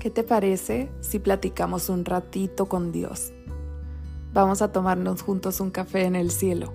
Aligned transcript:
¿Qué 0.00 0.08
te 0.08 0.22
parece 0.22 0.88
si 1.02 1.18
platicamos 1.18 1.90
un 1.90 2.06
ratito 2.06 2.70
con 2.70 2.90
Dios? 2.90 3.34
Vamos 4.32 4.62
a 4.62 4.72
tomarnos 4.72 5.20
juntos 5.20 5.60
un 5.60 5.70
café 5.70 6.04
en 6.04 6.16
el 6.16 6.30
cielo. 6.30 6.72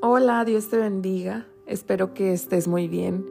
Hola, 0.00 0.44
Dios 0.44 0.68
te 0.68 0.76
bendiga. 0.76 1.48
Espero 1.66 2.14
que 2.14 2.32
estés 2.32 2.68
muy 2.68 2.86
bien. 2.86 3.26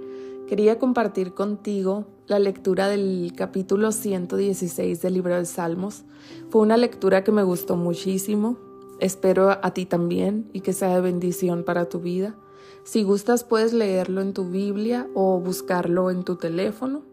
Quería 0.50 0.80
compartir 0.80 1.34
contigo 1.34 2.04
la 2.28 2.40
lectura 2.40 2.90
del 2.90 3.32
capítulo 3.38 3.94
116 3.94 5.02
del 5.02 5.14
libro 5.14 5.36
de 5.36 5.46
Salmos. 5.46 6.04
Fue 6.50 6.62
una 6.62 6.76
lectura 6.76 7.24
que 7.24 7.32
me 7.32 7.44
gustó 7.44 7.78
muchísimo. 7.78 8.65
Espero 9.00 9.52
a 9.52 9.74
ti 9.74 9.86
también 9.86 10.50
y 10.54 10.62
que 10.62 10.74
sea 10.74 10.96
de 10.96 11.02
bendición 11.02 11.64
para 11.64 11.90
tu 11.90 12.00
vida. 12.00 12.36
Si 12.84 13.04
gustas 13.04 13.44
puedes 13.44 13.74
leerlo 13.74 14.22
en 14.22 14.34
tu 14.34 14.50
Biblia 14.50 15.08
o 15.14 15.40
buscarlo 15.40 16.12
en 16.12 16.24
tu 16.24 16.38
teléfono 16.38 17.04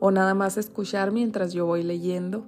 o 0.00 0.10
nada 0.10 0.34
más 0.34 0.56
escuchar 0.56 1.12
mientras 1.12 1.52
yo 1.52 1.66
voy 1.66 1.82
leyendo. 1.82 2.44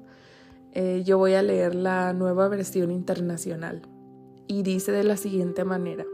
Eh, 0.72 1.02
yo 1.04 1.18
voy 1.18 1.34
a 1.34 1.42
leer 1.42 1.74
la 1.74 2.12
nueva 2.14 2.48
versión 2.48 2.90
internacional 2.90 3.82
y 4.48 4.62
dice 4.62 4.90
de 4.90 5.04
la 5.04 5.16
siguiente 5.16 5.64
manera. 5.64 6.06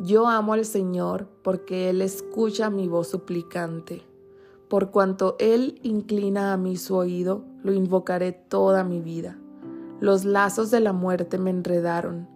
Yo 0.00 0.28
amo 0.28 0.54
al 0.54 0.64
Señor 0.64 1.28
porque 1.42 1.88
Él 1.88 2.02
escucha 2.02 2.68
mi 2.68 2.88
voz 2.88 3.08
suplicante. 3.08 4.02
Por 4.68 4.90
cuanto 4.90 5.36
Él 5.38 5.78
inclina 5.82 6.52
a 6.52 6.56
mí 6.56 6.76
su 6.76 6.96
oído, 6.96 7.44
lo 7.62 7.72
invocaré 7.72 8.32
toda 8.32 8.82
mi 8.82 9.00
vida. 9.00 9.38
Los 10.00 10.24
lazos 10.24 10.70
de 10.70 10.80
la 10.80 10.92
muerte 10.92 11.38
me 11.38 11.50
enredaron. 11.50 12.26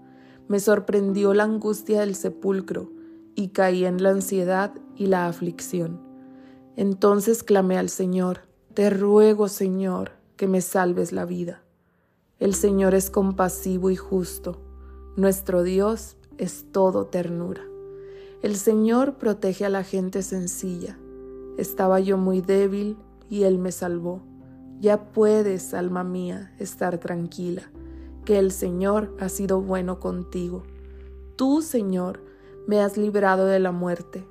Me 0.49 0.61
sorprendió 0.61 1.33
la 1.33 1.45
angustia 1.45 2.01
del 2.01 2.15
sepulcro 2.15 2.93
y 3.35 3.49
caí 3.49 3.87
en 3.87 4.03
la 4.03 4.11
ansiedad 4.11 4.75
y 4.97 5.07
la 5.07 5.27
aflicción. 5.27 6.01
Entonces 6.77 7.43
clamé 7.43 7.79
al 7.79 7.89
Señor, 7.89 8.41
Te 8.75 8.91
ruego, 8.91 9.49
Señor, 9.49 10.13
que 10.37 10.47
me 10.47 10.61
salves 10.61 11.13
la 11.13 11.25
vida. 11.25 11.63
El 12.39 12.55
Señor 12.55 12.95
es 12.95 13.09
compasivo 13.09 13.91
y 13.91 13.97
justo. 13.97 14.61
Nuestro 15.17 15.63
Dios 15.63 16.17
es 16.37 16.67
todo 16.73 17.07
ternura. 17.07 17.63
El 18.43 18.57
Señor 18.57 19.15
protege 19.15 19.65
a 19.65 19.71
la 19.71 19.85
gente 19.85 20.23
sencilla. 20.23 20.99
Estaba 21.57 22.01
yo 22.01 22.19
muy 22.19 22.41
débil 22.41 22.99
y 23.31 23.45
Él 23.45 23.59
me 23.59 23.73
salvó. 23.73 24.21
Ya 24.81 25.13
puedes, 25.13 25.75
alma 25.75 26.05
mía, 26.05 26.55
estar 26.59 26.99
tranquila, 26.99 27.63
que 28.25 28.39
el 28.39 28.53
Señor 28.53 29.15
ha 29.21 29.29
sido 29.29 29.61
bueno 29.61 30.01
contigo. 30.01 30.63
Tú, 31.37 31.63
Señor, 31.63 32.21
me 32.67 32.81
has 32.81 32.97
librado 32.97 33.47
de 33.47 33.59
la 33.59 33.73
muerte, 33.73 34.27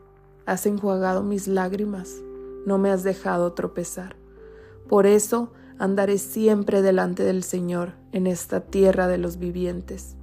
has 0.46 0.66
enjuagado 0.66 1.24
mis 1.24 1.48
lágrimas, 1.48 2.22
no 2.66 2.78
me 2.78 2.90
has 2.90 3.04
dejado 3.04 3.54
tropezar. 3.54 4.16
Por 4.88 5.06
eso 5.06 5.52
andaré 5.80 6.18
siempre 6.18 6.82
delante 6.82 7.24
del 7.24 7.44
Señor 7.44 7.94
en 8.12 8.28
esta 8.28 8.62
tierra 8.62 9.08
de 9.08 9.18
los 9.18 9.38
vivientes. 9.38 10.16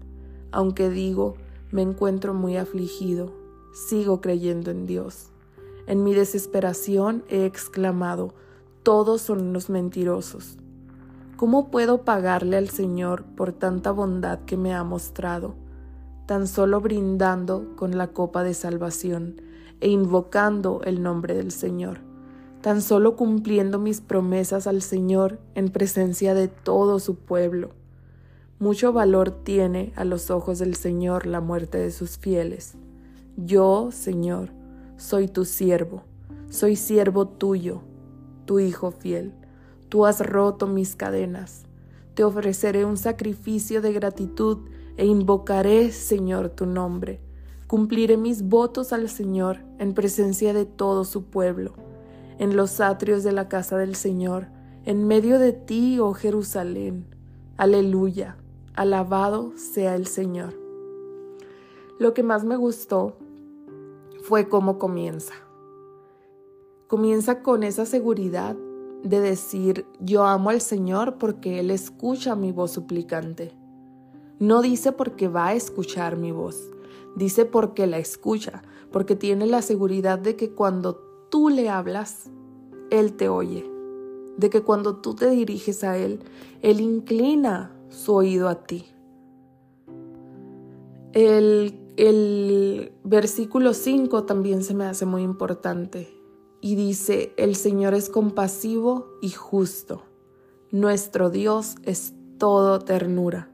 Aunque 0.52 0.90
digo, 0.90 1.34
me 1.70 1.82
encuentro 1.82 2.34
muy 2.34 2.56
afligido, 2.56 3.32
sigo 3.72 4.20
creyendo 4.20 4.70
en 4.70 4.86
Dios. 4.86 5.30
En 5.86 6.02
mi 6.04 6.14
desesperación 6.14 7.24
he 7.28 7.44
exclamado, 7.44 8.34
todos 8.82 9.22
son 9.22 9.40
unos 9.40 9.70
mentirosos. 9.70 10.58
¿Cómo 11.36 11.70
puedo 11.70 12.04
pagarle 12.04 12.56
al 12.56 12.68
Señor 12.68 13.24
por 13.24 13.52
tanta 13.52 13.90
bondad 13.90 14.40
que 14.40 14.56
me 14.56 14.74
ha 14.74 14.84
mostrado? 14.84 15.54
Tan 16.26 16.46
solo 16.46 16.80
brindando 16.80 17.76
con 17.76 17.96
la 17.96 18.08
copa 18.08 18.42
de 18.42 18.54
salvación 18.54 19.40
e 19.80 19.88
invocando 19.88 20.80
el 20.84 21.02
nombre 21.02 21.34
del 21.34 21.50
Señor, 21.50 21.98
tan 22.60 22.82
solo 22.82 23.16
cumpliendo 23.16 23.78
mis 23.78 24.00
promesas 24.00 24.66
al 24.66 24.82
Señor 24.82 25.38
en 25.54 25.70
presencia 25.70 26.34
de 26.34 26.48
todo 26.48 26.98
su 26.98 27.16
pueblo 27.16 27.70
mucho 28.60 28.92
valor 28.92 29.30
tiene 29.30 29.90
a 29.96 30.04
los 30.04 30.30
ojos 30.30 30.58
del 30.58 30.74
Señor 30.74 31.24
la 31.24 31.40
muerte 31.40 31.78
de 31.78 31.90
sus 31.90 32.18
fieles. 32.18 32.74
Yo, 33.38 33.88
Señor, 33.90 34.50
soy 34.98 35.28
tu 35.28 35.46
siervo, 35.46 36.02
soy 36.50 36.76
siervo 36.76 37.26
tuyo, 37.26 37.80
tu 38.50 38.58
Hijo 38.58 38.90
fiel. 38.90 39.32
Tú 39.88 40.06
has 40.06 40.18
roto 40.26 40.66
mis 40.66 40.96
cadenas. 40.96 41.66
Te 42.14 42.24
ofreceré 42.24 42.84
un 42.84 42.96
sacrificio 42.96 43.80
de 43.80 43.92
gratitud 43.92 44.58
e 44.96 45.06
invocaré, 45.06 45.92
Señor, 45.92 46.48
tu 46.48 46.66
nombre. 46.66 47.20
Cumpliré 47.68 48.16
mis 48.16 48.42
votos 48.42 48.92
al 48.92 49.08
Señor 49.08 49.58
en 49.78 49.94
presencia 49.94 50.52
de 50.52 50.66
todo 50.66 51.04
su 51.04 51.26
pueblo, 51.26 51.74
en 52.40 52.56
los 52.56 52.80
atrios 52.80 53.22
de 53.22 53.30
la 53.30 53.48
casa 53.48 53.78
del 53.78 53.94
Señor, 53.94 54.48
en 54.84 55.06
medio 55.06 55.38
de 55.38 55.52
ti, 55.52 56.00
oh 56.00 56.12
Jerusalén. 56.12 57.06
Aleluya. 57.56 58.36
Alabado 58.74 59.52
sea 59.54 59.94
el 59.94 60.08
Señor. 60.08 60.54
Lo 62.00 62.14
que 62.14 62.24
más 62.24 62.42
me 62.42 62.56
gustó 62.56 63.16
fue 64.24 64.48
cómo 64.48 64.80
comienza. 64.80 65.34
Comienza 66.90 67.40
con 67.44 67.62
esa 67.62 67.86
seguridad 67.86 68.56
de 69.04 69.20
decir, 69.20 69.86
yo 70.00 70.24
amo 70.24 70.50
al 70.50 70.60
Señor 70.60 71.18
porque 71.18 71.60
Él 71.60 71.70
escucha 71.70 72.34
mi 72.34 72.50
voz 72.50 72.72
suplicante. 72.72 73.52
No 74.40 74.60
dice 74.60 74.90
porque 74.90 75.28
va 75.28 75.46
a 75.46 75.54
escuchar 75.54 76.16
mi 76.16 76.32
voz, 76.32 76.68
dice 77.14 77.44
porque 77.44 77.86
la 77.86 77.98
escucha, 77.98 78.62
porque 78.90 79.14
tiene 79.14 79.46
la 79.46 79.62
seguridad 79.62 80.18
de 80.18 80.34
que 80.34 80.50
cuando 80.50 80.96
tú 81.30 81.48
le 81.48 81.68
hablas, 81.68 82.28
Él 82.90 83.12
te 83.12 83.28
oye, 83.28 83.70
de 84.36 84.50
que 84.50 84.62
cuando 84.62 84.96
tú 84.96 85.14
te 85.14 85.30
diriges 85.30 85.84
a 85.84 85.96
Él, 85.96 86.18
Él 86.60 86.80
inclina 86.80 87.72
su 87.88 88.14
oído 88.14 88.48
a 88.48 88.64
ti. 88.64 88.84
El, 91.12 91.78
el 91.96 92.92
versículo 93.04 93.74
5 93.74 94.24
también 94.24 94.64
se 94.64 94.74
me 94.74 94.86
hace 94.86 95.06
muy 95.06 95.22
importante 95.22 96.19
y 96.60 96.74
dice, 96.74 97.32
el 97.36 97.56
Señor 97.56 97.94
es 97.94 98.08
compasivo 98.08 99.06
y 99.22 99.30
justo. 99.30 100.02
Nuestro 100.70 101.30
Dios 101.30 101.76
es 101.84 102.14
todo 102.38 102.78
ternura. 102.80 103.50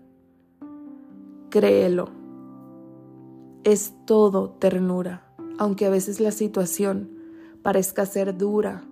Créelo. 1.50 2.08
Es 3.64 3.94
todo 4.06 4.50
ternura, 4.50 5.34
aunque 5.58 5.86
a 5.86 5.90
veces 5.90 6.20
la 6.20 6.30
situación 6.30 7.10
parezca 7.62 8.06
ser 8.06 8.36
dura, 8.36 8.84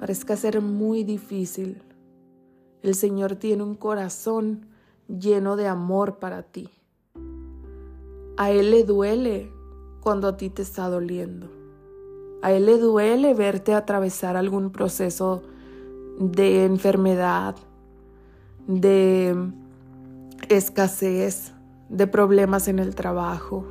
parezca 0.00 0.36
ser 0.36 0.60
muy 0.60 1.04
difícil. 1.04 1.82
El 2.82 2.94
Señor 2.94 3.36
tiene 3.36 3.62
un 3.62 3.76
corazón 3.76 4.66
lleno 5.06 5.54
de 5.56 5.68
amor 5.68 6.18
para 6.18 6.42
ti. 6.42 6.68
A 8.36 8.50
Él 8.50 8.72
le 8.72 8.82
duele 8.82 9.52
cuando 10.00 10.26
a 10.26 10.36
ti 10.36 10.50
te 10.50 10.62
está 10.62 10.88
doliendo. 10.88 11.61
A 12.42 12.52
Él 12.52 12.66
le 12.66 12.76
duele 12.76 13.34
verte 13.34 13.72
atravesar 13.72 14.36
algún 14.36 14.70
proceso 14.70 15.42
de 16.18 16.64
enfermedad, 16.64 17.54
de 18.66 19.34
escasez, 20.48 21.52
de 21.88 22.06
problemas 22.08 22.66
en 22.66 22.80
el 22.80 22.96
trabajo. 22.96 23.64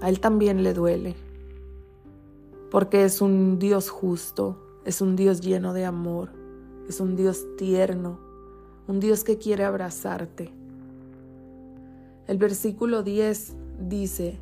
A 0.00 0.08
Él 0.08 0.18
también 0.18 0.64
le 0.64 0.74
duele. 0.74 1.14
Porque 2.70 3.04
es 3.04 3.20
un 3.20 3.60
Dios 3.60 3.90
justo, 3.90 4.58
es 4.84 5.00
un 5.00 5.14
Dios 5.14 5.40
lleno 5.40 5.72
de 5.72 5.84
amor, 5.84 6.30
es 6.88 7.00
un 7.00 7.14
Dios 7.14 7.44
tierno, 7.56 8.18
un 8.88 8.98
Dios 8.98 9.22
que 9.22 9.38
quiere 9.38 9.64
abrazarte. 9.64 10.50
El 12.26 12.38
versículo 12.38 13.04
10 13.04 13.54
dice, 13.88 14.40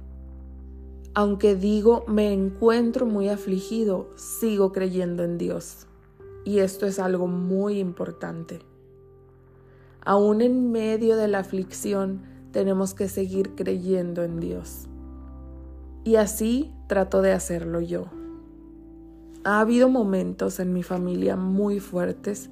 aunque 1.14 1.54
digo 1.54 2.04
me 2.06 2.32
encuentro 2.32 3.06
muy 3.06 3.28
afligido, 3.28 4.08
sigo 4.16 4.72
creyendo 4.72 5.24
en 5.24 5.38
Dios. 5.38 5.86
Y 6.44 6.58
esto 6.58 6.86
es 6.86 6.98
algo 6.98 7.26
muy 7.26 7.78
importante. 7.78 8.60
Aún 10.04 10.42
en 10.42 10.70
medio 10.70 11.16
de 11.16 11.28
la 11.28 11.38
aflicción 11.38 12.22
tenemos 12.52 12.92
que 12.92 13.08
seguir 13.08 13.54
creyendo 13.54 14.22
en 14.22 14.40
Dios. 14.40 14.86
Y 16.04 16.16
así 16.16 16.72
trato 16.86 17.22
de 17.22 17.32
hacerlo 17.32 17.80
yo. 17.80 18.06
Ha 19.44 19.60
habido 19.60 19.88
momentos 19.88 20.60
en 20.60 20.72
mi 20.72 20.82
familia 20.82 21.36
muy 21.36 21.80
fuertes 21.80 22.50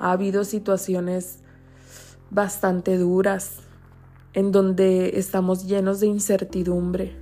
ha 0.00 0.12
habido 0.12 0.44
situaciones 0.44 1.40
bastante 2.30 2.96
duras 2.96 3.58
en 4.32 4.50
donde 4.50 5.18
estamos 5.18 5.66
llenos 5.66 6.00
de 6.00 6.06
incertidumbre, 6.06 7.16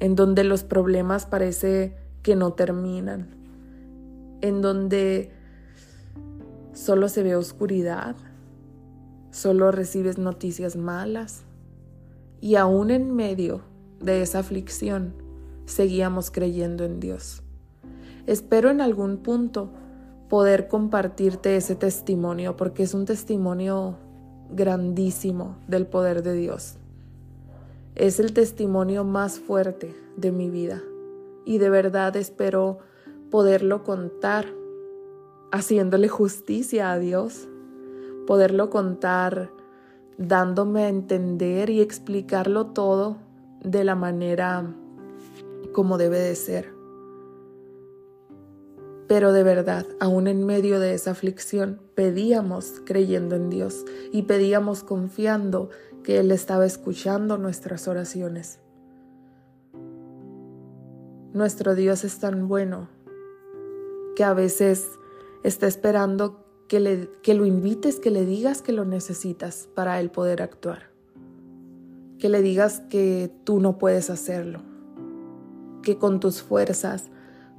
en 0.00 0.14
donde 0.14 0.44
los 0.44 0.64
problemas 0.64 1.26
parece 1.26 1.94
que 2.22 2.36
no 2.36 2.52
terminan, 2.52 3.28
en 4.40 4.60
donde 4.60 5.32
solo 6.72 7.08
se 7.08 7.22
ve 7.22 7.36
oscuridad, 7.36 8.16
solo 9.30 9.72
recibes 9.72 10.18
noticias 10.18 10.76
malas 10.76 11.44
y 12.40 12.54
aún 12.56 12.90
en 12.90 13.14
medio 13.14 13.62
de 14.00 14.22
esa 14.22 14.40
aflicción 14.40 15.14
seguíamos 15.66 16.30
creyendo 16.30 16.84
en 16.84 17.00
Dios. 17.00 17.42
Espero 18.26 18.70
en 18.70 18.80
algún 18.80 19.18
punto 19.18 19.70
poder 20.28 20.68
compartirte 20.68 21.56
ese 21.56 21.74
testimonio 21.74 22.56
porque 22.56 22.82
es 22.82 22.94
un 22.94 23.06
testimonio 23.06 23.96
grandísimo 24.50 25.56
del 25.66 25.86
poder 25.86 26.22
de 26.22 26.34
Dios. 26.34 26.76
Es 27.98 28.20
el 28.20 28.32
testimonio 28.32 29.02
más 29.02 29.40
fuerte 29.40 29.92
de 30.16 30.30
mi 30.30 30.50
vida 30.50 30.80
y 31.44 31.58
de 31.58 31.68
verdad 31.68 32.14
espero 32.14 32.78
poderlo 33.28 33.82
contar 33.82 34.46
haciéndole 35.50 36.06
justicia 36.06 36.92
a 36.92 36.98
Dios, 37.00 37.48
poderlo 38.24 38.70
contar 38.70 39.50
dándome 40.16 40.84
a 40.84 40.88
entender 40.90 41.70
y 41.70 41.80
explicarlo 41.80 42.66
todo 42.66 43.16
de 43.64 43.82
la 43.82 43.96
manera 43.96 44.72
como 45.72 45.98
debe 45.98 46.20
de 46.20 46.36
ser. 46.36 46.78
Pero 49.08 49.32
de 49.32 49.42
verdad, 49.42 49.86
aún 49.98 50.28
en 50.28 50.46
medio 50.46 50.78
de 50.78 50.94
esa 50.94 51.12
aflicción, 51.12 51.80
pedíamos 51.96 52.74
creyendo 52.84 53.34
en 53.34 53.50
Dios 53.50 53.84
y 54.12 54.22
pedíamos 54.22 54.84
confiando 54.84 55.70
que 56.02 56.18
Él 56.18 56.30
estaba 56.30 56.66
escuchando 56.66 57.38
nuestras 57.38 57.88
oraciones. 57.88 58.60
Nuestro 61.32 61.74
Dios 61.74 62.04
es 62.04 62.18
tan 62.18 62.48
bueno 62.48 62.88
que 64.16 64.24
a 64.24 64.34
veces 64.34 64.88
está 65.44 65.66
esperando 65.66 66.44
que, 66.68 66.80
le, 66.80 67.10
que 67.22 67.34
lo 67.34 67.44
invites, 67.46 68.00
que 68.00 68.10
le 68.10 68.24
digas 68.24 68.62
que 68.62 68.72
lo 68.72 68.84
necesitas 68.84 69.68
para 69.74 70.00
Él 70.00 70.10
poder 70.10 70.42
actuar. 70.42 70.90
Que 72.18 72.28
le 72.28 72.42
digas 72.42 72.80
que 72.90 73.30
tú 73.44 73.60
no 73.60 73.78
puedes 73.78 74.10
hacerlo. 74.10 74.62
Que 75.82 75.98
con 75.98 76.20
tus 76.20 76.42
fuerzas, 76.42 77.10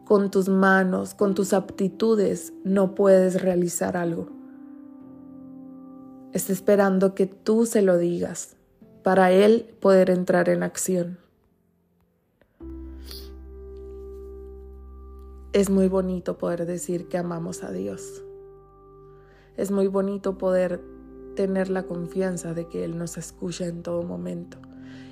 con 0.05 0.31
tus 0.31 0.49
manos, 0.49 1.13
con 1.13 1.33
tus 1.33 1.53
aptitudes, 1.53 2.53
no 2.63 2.95
puedes 2.95 3.41
realizar 3.41 3.95
algo. 3.95 4.38
Está 6.33 6.53
esperando 6.53 7.15
que 7.15 7.25
tú 7.25 7.65
se 7.65 7.81
lo 7.81 7.97
digas 7.97 8.55
para 9.03 9.31
Él 9.31 9.73
poder 9.79 10.09
entrar 10.09 10.49
en 10.49 10.63
acción. 10.63 11.17
Es 15.53 15.69
muy 15.69 15.87
bonito 15.87 16.37
poder 16.37 16.65
decir 16.65 17.07
que 17.07 17.17
amamos 17.17 17.63
a 17.63 17.71
Dios. 17.71 18.23
Es 19.57 19.71
muy 19.71 19.87
bonito 19.87 20.37
poder 20.37 20.81
tener 21.35 21.69
la 21.69 21.83
confianza 21.83 22.53
de 22.53 22.67
que 22.67 22.85
Él 22.85 22.97
nos 22.97 23.17
escucha 23.17 23.65
en 23.65 23.81
todo 23.81 24.03
momento 24.03 24.57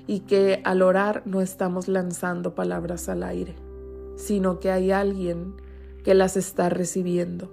y 0.05 0.21
que 0.21 0.61
al 0.63 0.81
orar 0.81 1.23
no 1.25 1.41
estamos 1.41 1.87
lanzando 1.87 2.53
palabras 2.53 3.09
al 3.09 3.23
aire 3.23 3.67
sino 4.17 4.59
que 4.59 4.71
hay 4.71 4.91
alguien 4.91 5.53
que 6.03 6.13
las 6.13 6.35
está 6.35 6.69
recibiendo 6.69 7.51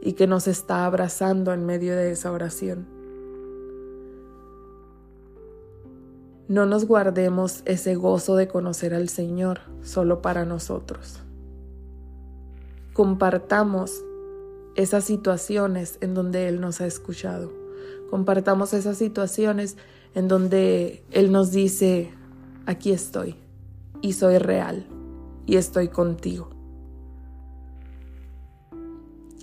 y 0.00 0.12
que 0.12 0.26
nos 0.26 0.46
está 0.46 0.86
abrazando 0.86 1.52
en 1.52 1.66
medio 1.66 1.96
de 1.96 2.12
esa 2.12 2.32
oración. 2.32 2.86
No 6.48 6.64
nos 6.64 6.84
guardemos 6.84 7.62
ese 7.64 7.96
gozo 7.96 8.36
de 8.36 8.46
conocer 8.46 8.94
al 8.94 9.08
Señor 9.08 9.60
solo 9.82 10.22
para 10.22 10.44
nosotros. 10.44 11.20
Compartamos 12.92 14.04
esas 14.76 15.04
situaciones 15.04 15.98
en 16.00 16.14
donde 16.14 16.48
Él 16.48 16.60
nos 16.60 16.80
ha 16.80 16.86
escuchado. 16.86 17.52
Compartamos 18.10 18.74
esas 18.74 18.96
situaciones 18.96 19.76
en 20.14 20.28
donde 20.28 21.02
Él 21.10 21.32
nos 21.32 21.50
dice, 21.50 22.12
aquí 22.64 22.92
estoy 22.92 23.34
y 24.00 24.12
soy 24.12 24.38
real 24.38 24.86
y 25.46 25.56
estoy 25.56 25.88
contigo. 25.88 26.55